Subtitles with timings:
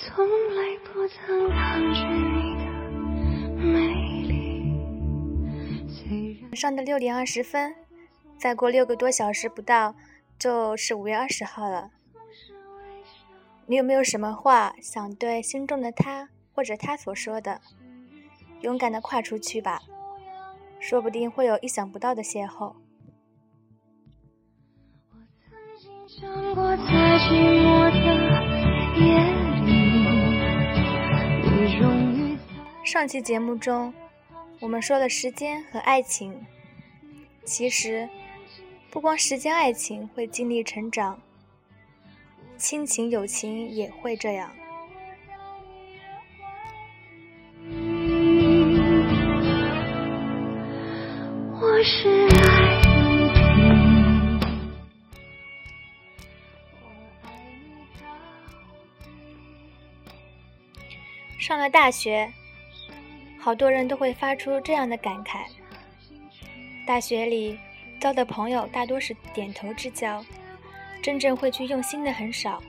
[0.00, 0.24] 从
[0.54, 2.62] 来不曾抗拒你的
[3.60, 4.38] 美丽。
[6.44, 7.74] 晚上的六点二十分，
[8.38, 9.96] 再过六个多小时不到，
[10.38, 11.90] 就是五月二十号了。
[13.66, 17.60] 你有没有什么话想对心中的他或者他所说的？
[18.60, 19.82] 勇敢的跨出去吧，
[20.78, 22.76] 说不定会有意想不到的邂逅。
[25.10, 25.16] 我
[25.50, 27.57] 曾经想过，在寂
[32.90, 33.92] 上期节目中，
[34.60, 36.34] 我们说了时间和爱情。
[37.44, 38.08] 其实，
[38.90, 41.20] 不光时间、爱情会经历成长，
[42.56, 44.50] 亲情、友情也会这样。
[51.60, 52.80] 我是爱
[53.58, 53.68] 你。
[61.38, 62.32] 上了大学，
[63.40, 65.46] 好多人都会发出这样的感慨：
[66.86, 67.58] 大学里
[68.00, 70.24] 交的朋友大多是点头之交，
[71.02, 72.62] 真正会去用心的很少。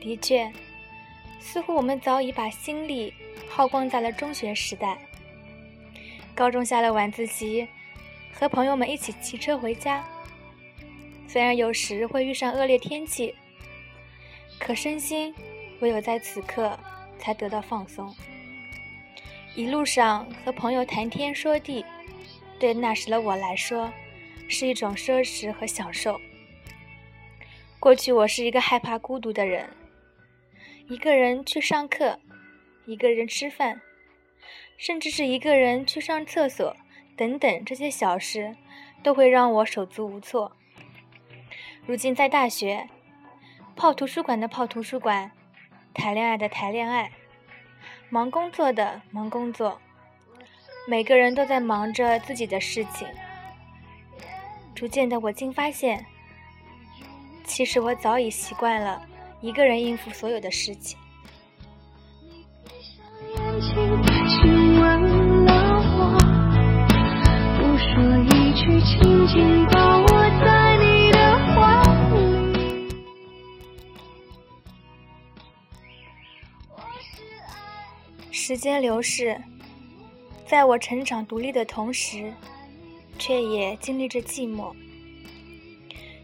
[0.00, 0.50] 的确，
[1.40, 3.12] 似乎我们早已把心力
[3.48, 4.96] 耗光在了中学时代。
[6.34, 7.66] 高中下了晚自习，
[8.32, 10.04] 和朋友们一起骑车回家，
[11.28, 13.34] 虽然有时会遇上恶劣天气，
[14.58, 15.34] 可身心
[15.80, 16.78] 唯有在此刻
[17.18, 18.14] 才得到放松。
[19.56, 21.84] 一路上和朋友谈天说地，
[22.58, 23.92] 对那时的我来说
[24.48, 26.20] 是一种奢侈和享受。
[27.78, 29.70] 过去我是一个害怕孤独的人，
[30.88, 32.18] 一个人去上课，
[32.84, 33.80] 一个人吃饭，
[34.76, 36.76] 甚至是一个人去上厕所
[37.16, 38.56] 等等这些小事，
[39.04, 40.56] 都会让我手足无措。
[41.86, 42.88] 如今在大学，
[43.76, 45.30] 泡图书馆的泡图书馆，
[45.94, 47.12] 谈恋爱的谈恋爱，
[48.10, 49.80] 忙工作的忙工作，
[50.86, 53.08] 每个人都在忙着自己的事情。
[54.74, 56.04] 逐渐的，我竟发现，
[57.44, 59.02] 其实我早已习惯了
[59.40, 60.98] 一个人应付所有的事情。
[63.34, 63.68] 眼睛
[64.28, 65.52] 亲吻了
[65.96, 66.16] 我，
[67.56, 67.86] 不说
[68.22, 68.80] 一句，
[69.26, 69.66] 紧
[78.36, 79.40] 时间流逝，
[80.44, 82.34] 在我成长独立的同时，
[83.16, 84.74] 却也经历着寂寞。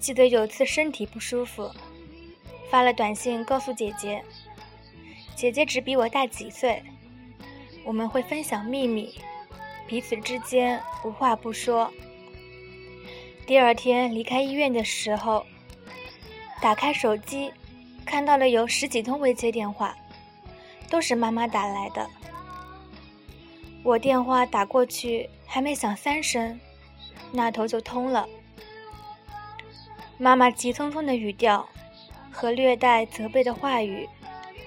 [0.00, 1.70] 记得有次身体不舒服，
[2.68, 4.20] 发了短信告诉姐姐，
[5.36, 6.82] 姐姐只比我大几岁，
[7.84, 9.14] 我们会分享秘密，
[9.86, 11.88] 彼此之间无话不说。
[13.46, 15.46] 第二天离开医院的时候，
[16.60, 17.52] 打开手机，
[18.04, 19.96] 看到了有十几通未接电话。
[20.92, 22.06] 都是妈妈打来的。
[23.82, 26.60] 我电话打过去，还没响三声，
[27.32, 28.28] 那头就通了。
[30.18, 31.66] 妈妈急匆匆的语调
[32.30, 34.06] 和略带责备的话语，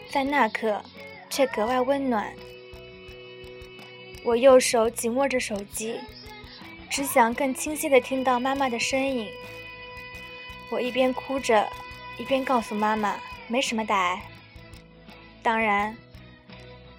[0.09, 0.81] 在那刻
[1.29, 2.33] 却格外温暖。
[4.23, 5.99] 我右手紧握着手机，
[6.89, 9.29] 只想更清晰的听到妈妈的声音。
[10.71, 11.69] 我一边哭着，
[12.17, 13.15] 一边告诉妈妈
[13.47, 14.23] 没什么大碍。
[15.43, 15.95] 当然。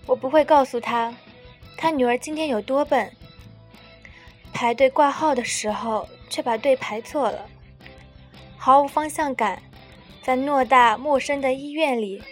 [0.06, 1.12] 我不会告诉他，
[1.76, 3.12] 他女儿今天有多笨。
[4.52, 7.46] 排队挂号的时候，却把队排错了，
[8.56, 9.62] 毫无方向感，
[10.22, 12.22] 在偌大陌生的医院里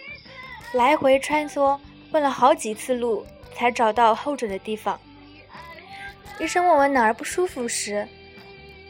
[0.73, 1.79] 来回穿梭，
[2.11, 4.99] 问了好几次路，才找到候诊的地方。
[6.39, 8.07] 医生问我哪儿不舒服时，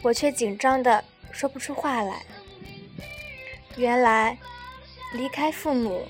[0.01, 2.23] 我却紧张的说不出话来。
[3.75, 4.37] 原来，
[5.13, 6.07] 离开父母，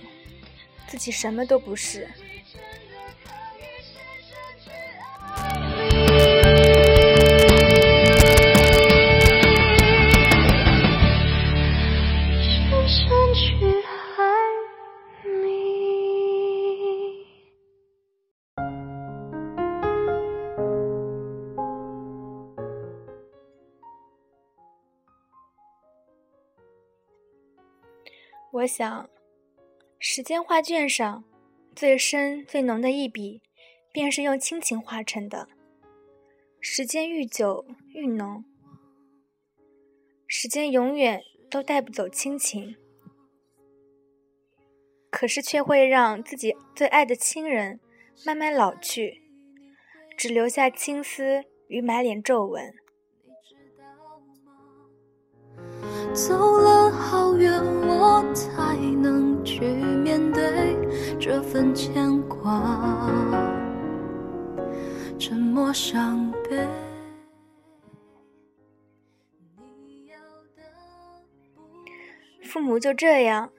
[0.88, 2.08] 自己什么都不是。
[28.66, 29.08] 我想，
[30.00, 31.24] 时间画卷上
[31.76, 33.40] 最深最浓的一笔，
[33.92, 35.48] 便是用亲情画成的。
[36.60, 38.44] 时间愈久愈浓，
[40.26, 42.76] 时间永远都带不走亲情，
[45.12, 47.80] 可是却会让自己最爱的亲人
[48.26, 49.22] 慢慢老去，
[50.18, 52.74] 只留下青丝与满脸皱纹。
[56.16, 56.75] 走了，
[58.92, 60.78] 能去面对
[61.20, 63.10] 这份牵挂，
[65.18, 66.68] 沉默伤悲。
[72.42, 73.52] 父母就这样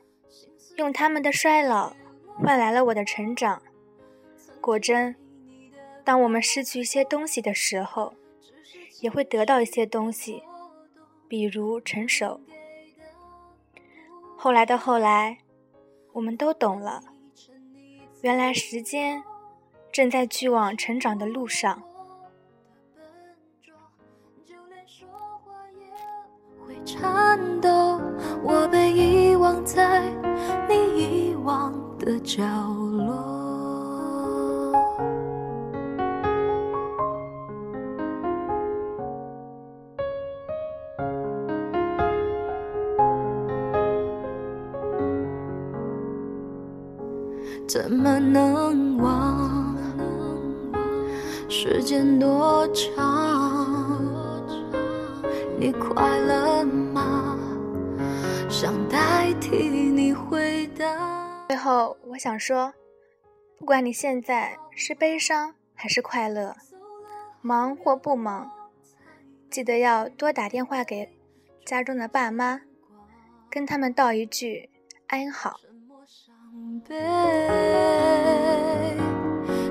[0.76, 1.94] 用他们的衰老
[2.37, 3.61] 换来了我的成长。
[4.61, 5.14] 果真，
[6.02, 8.14] 当我们失去一些东西的时候，
[9.00, 10.43] 也会得到一些东西，
[11.28, 12.40] 比如成熟。
[14.46, 15.38] 后来的后来，
[16.12, 17.02] 我们都懂了，
[18.20, 19.20] 原来时间
[19.90, 21.82] 正在去往成长的路上。
[26.84, 28.00] 颤抖，
[28.44, 30.00] 我被遗忘在
[30.69, 32.86] 你遗忘的角落。
[47.68, 49.76] 怎么能忘？
[51.48, 54.44] 时间多长？
[55.58, 57.36] 你快乐吗？
[58.48, 61.46] 想代替你回答。
[61.48, 62.72] 最后，我想说，
[63.58, 66.54] 不管你现在是悲伤还是快乐，
[67.40, 68.48] 忙或不忙，
[69.50, 71.18] 记得要多打电话给
[71.64, 72.60] 家中的爸妈，
[73.50, 74.70] 跟他们道一句
[75.08, 75.56] 安好。
[76.88, 76.97] 伤
[77.49, 78.06] 悲。